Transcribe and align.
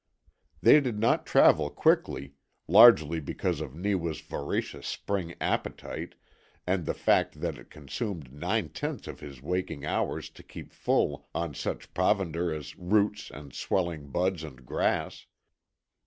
They 0.61 0.79
did 0.81 0.97
not 0.97 1.27
travel 1.27 1.69
quickly, 1.69 2.33
largely 2.67 3.19
because 3.19 3.61
of 3.61 3.75
Neewa's 3.75 4.19
voracious 4.19 4.87
spring 4.87 5.35
appetite 5.39 6.15
and 6.65 6.87
the 6.87 6.95
fact 6.95 7.39
that 7.41 7.59
it 7.59 7.69
consumed 7.69 8.33
nine 8.33 8.69
tenths 8.69 9.07
of 9.07 9.19
his 9.19 9.43
waking 9.43 9.85
hours 9.85 10.31
to 10.31 10.41
keep 10.41 10.73
full 10.73 11.29
on 11.35 11.53
such 11.53 11.93
provender 11.93 12.51
as 12.51 12.75
roots 12.79 13.29
and 13.29 13.53
swelling 13.53 14.09
buds 14.09 14.43
and 14.43 14.65
grass. 14.65 15.27